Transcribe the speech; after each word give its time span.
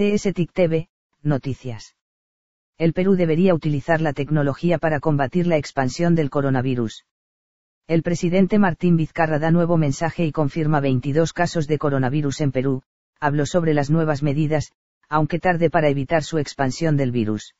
CSTIC 0.00 0.52
TV, 0.54 0.88
Noticias. 1.22 1.94
El 2.78 2.94
Perú 2.94 3.16
debería 3.16 3.52
utilizar 3.52 4.00
la 4.00 4.14
tecnología 4.14 4.78
para 4.78 4.98
combatir 4.98 5.46
la 5.46 5.58
expansión 5.58 6.14
del 6.14 6.30
coronavirus. 6.30 7.04
El 7.86 8.02
presidente 8.02 8.58
Martín 8.58 8.96
Vizcarra 8.96 9.38
da 9.38 9.50
nuevo 9.50 9.76
mensaje 9.76 10.24
y 10.24 10.32
confirma 10.32 10.80
22 10.80 11.34
casos 11.34 11.66
de 11.66 11.76
coronavirus 11.76 12.40
en 12.40 12.50
Perú, 12.50 12.82
habló 13.20 13.44
sobre 13.44 13.74
las 13.74 13.90
nuevas 13.90 14.22
medidas, 14.22 14.72
aunque 15.10 15.38
tarde 15.38 15.68
para 15.68 15.90
evitar 15.90 16.22
su 16.22 16.38
expansión 16.38 16.96
del 16.96 17.12
virus. 17.12 17.54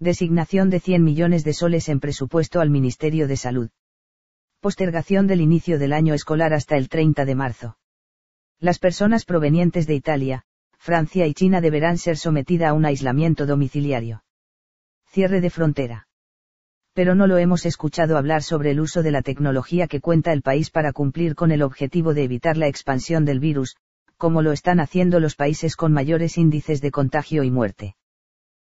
Designación 0.00 0.68
de 0.68 0.80
100 0.80 1.04
millones 1.04 1.44
de 1.44 1.52
soles 1.52 1.88
en 1.88 2.00
presupuesto 2.00 2.60
al 2.60 2.70
Ministerio 2.70 3.28
de 3.28 3.36
Salud. 3.36 3.70
Postergación 4.58 5.28
del 5.28 5.40
inicio 5.40 5.78
del 5.78 5.92
año 5.92 6.12
escolar 6.12 6.54
hasta 6.54 6.76
el 6.76 6.88
30 6.88 7.24
de 7.24 7.34
marzo. 7.36 7.78
Las 8.58 8.80
personas 8.80 9.24
provenientes 9.24 9.86
de 9.86 9.94
Italia, 9.94 10.44
Francia 10.84 11.28
y 11.28 11.32
China 11.32 11.60
deberán 11.60 11.96
ser 11.96 12.16
sometidas 12.16 12.70
a 12.70 12.72
un 12.72 12.84
aislamiento 12.84 13.46
domiciliario. 13.46 14.24
Cierre 15.06 15.40
de 15.40 15.48
frontera. 15.48 16.08
Pero 16.92 17.14
no 17.14 17.28
lo 17.28 17.38
hemos 17.38 17.66
escuchado 17.66 18.18
hablar 18.18 18.42
sobre 18.42 18.72
el 18.72 18.80
uso 18.80 19.04
de 19.04 19.12
la 19.12 19.22
tecnología 19.22 19.86
que 19.86 20.00
cuenta 20.00 20.32
el 20.32 20.42
país 20.42 20.70
para 20.70 20.92
cumplir 20.92 21.36
con 21.36 21.52
el 21.52 21.62
objetivo 21.62 22.14
de 22.14 22.24
evitar 22.24 22.56
la 22.56 22.66
expansión 22.66 23.24
del 23.24 23.38
virus, 23.38 23.76
como 24.16 24.42
lo 24.42 24.50
están 24.50 24.80
haciendo 24.80 25.20
los 25.20 25.36
países 25.36 25.76
con 25.76 25.92
mayores 25.92 26.36
índices 26.36 26.80
de 26.80 26.90
contagio 26.90 27.44
y 27.44 27.52
muerte. 27.52 27.94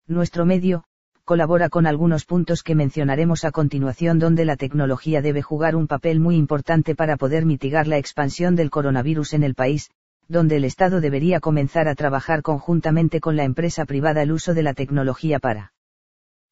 Nuestro 0.06 0.44
medio, 0.44 0.84
colabora 1.24 1.70
con 1.70 1.86
algunos 1.86 2.26
puntos 2.26 2.62
que 2.62 2.74
mencionaremos 2.74 3.46
a 3.46 3.52
continuación 3.52 4.18
donde 4.18 4.44
la 4.44 4.56
tecnología 4.56 5.22
debe 5.22 5.40
jugar 5.40 5.76
un 5.76 5.86
papel 5.86 6.20
muy 6.20 6.36
importante 6.36 6.94
para 6.94 7.16
poder 7.16 7.46
mitigar 7.46 7.86
la 7.86 7.96
expansión 7.96 8.54
del 8.54 8.68
coronavirus 8.68 9.32
en 9.32 9.44
el 9.44 9.54
país, 9.54 9.88
donde 10.28 10.56
el 10.56 10.64
Estado 10.64 11.00
debería 11.00 11.40
comenzar 11.40 11.88
a 11.88 11.94
trabajar 11.94 12.42
conjuntamente 12.42 13.20
con 13.20 13.36
la 13.36 13.44
empresa 13.44 13.84
privada 13.84 14.22
el 14.22 14.32
uso 14.32 14.54
de 14.54 14.62
la 14.62 14.74
tecnología 14.74 15.38
para 15.38 15.72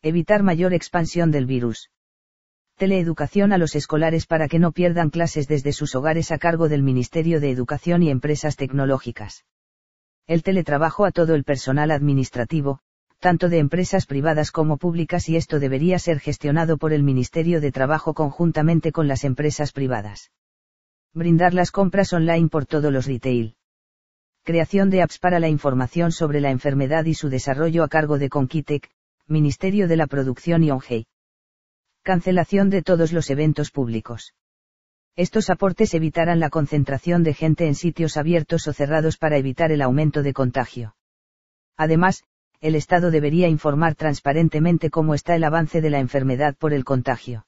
evitar 0.03 0.43
mayor 0.43 0.75
expansión 0.75 1.31
del 1.31 1.47
virus. 1.47 1.91
Teleeducación 2.77 3.53
a 3.53 3.59
los 3.59 3.75
escolares 3.75 4.27
para 4.27 4.49
que 4.49 4.59
no 4.59 4.73
pierdan 4.73 5.11
clases 5.11 5.47
desde 5.47 5.73
sus 5.73 5.95
hogares 5.95 6.33
a 6.33 6.39
cargo 6.39 6.69
del 6.69 6.83
Ministerio 6.83 7.39
de 7.39 7.51
Educación 7.51 8.03
y 8.03 8.11
Empresas 8.11 8.57
Tecnológicas. 8.57 9.45
El 10.27 10.43
teletrabajo 10.43 11.05
a 11.05 11.11
todo 11.11 11.35
el 11.35 11.45
personal 11.45 11.91
administrativo, 11.91 12.81
tanto 13.19 13.51
de 13.51 13.59
empresas 13.59 14.07
privadas 14.07 14.51
como 14.51 14.79
públicas 14.79 15.29
y 15.29 15.37
esto 15.37 15.61
debería 15.61 15.99
ser 15.99 16.21
gestionado 16.21 16.79
por 16.79 16.95
el 16.95 17.03
Ministerio 17.03 17.61
de 17.61 17.71
Trabajo 17.71 18.15
conjuntamente 18.15 18.93
con 18.93 19.09
las 19.09 19.25
empresas 19.25 19.73
privadas. 19.73 20.31
Brindar 21.13 21.53
las 21.53 21.71
compras 21.71 22.15
online 22.15 22.49
por 22.49 22.65
todos 22.65 22.91
los 22.91 23.07
retail. 23.07 23.57
Creación 24.51 24.91
de 24.91 25.01
apps 25.01 25.21
para 25.21 25.39
la 25.39 25.49
información 25.49 26.11
sobre 26.11 26.41
la 26.41 26.51
enfermedad 26.51 27.05
y 27.05 27.15
su 27.15 27.29
desarrollo 27.29 27.85
a 27.85 27.89
cargo 27.89 28.19
de 28.19 28.29
Conquitec, 28.29 28.91
Ministerio 29.29 29.87
de 29.87 29.97
la 29.97 30.09
Producción 30.09 30.65
y 30.65 30.73
ONGEI. 30.73 31.07
Cancelación 32.03 32.69
de 32.69 32.83
todos 32.83 33.13
los 33.13 33.31
eventos 33.31 33.71
públicos. 33.71 34.35
Estos 35.15 35.51
aportes 35.51 35.95
evitarán 35.95 36.41
la 36.41 36.51
concentración 36.51 37.23
de 37.23 37.33
gente 37.33 37.69
en 37.69 37.77
sitios 37.77 38.17
abiertos 38.17 38.67
o 38.67 38.73
cerrados 38.73 39.19
para 39.19 39.37
evitar 39.37 39.71
el 39.71 39.83
aumento 39.83 40.21
de 40.25 40.33
contagio. 40.33 40.97
Además, 41.77 42.25
el 42.61 42.75
Estado 42.75 43.13
debería 43.13 43.47
informar 43.47 43.95
transparentemente 43.95 44.91
cómo 44.91 45.15
está 45.15 45.37
el 45.37 45.45
avance 45.45 45.81
de 45.81 45.91
la 45.91 46.01
enfermedad 46.01 46.57
por 46.57 46.73
el 46.73 46.83
contagio. 46.83 47.47